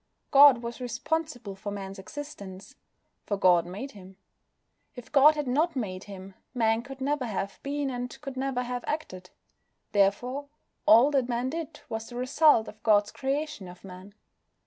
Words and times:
God 0.31 0.63
was 0.63 0.81
responsible 0.81 1.53
for 1.55 1.69
Man's 1.71 1.99
existence, 1.99 2.73
for 3.23 3.37
God 3.37 3.67
made 3.67 3.91
him. 3.91 4.17
If 4.95 5.11
God 5.11 5.35
had 5.35 5.45
not 5.47 5.75
made 5.75 6.05
him, 6.05 6.33
Man 6.55 6.81
could 6.81 7.01
never 7.01 7.25
have 7.27 7.59
been, 7.61 7.91
and 7.91 8.19
could 8.21 8.35
never 8.35 8.63
have 8.63 8.83
acted. 8.87 9.29
Therefore 9.91 10.47
all 10.87 11.11
that 11.11 11.29
Man 11.29 11.51
did 11.51 11.81
was 11.87 12.09
the 12.09 12.15
result 12.15 12.67
of 12.67 12.81
God's 12.81 13.11
creation 13.11 13.67
of 13.67 13.83
Man. 13.83 14.15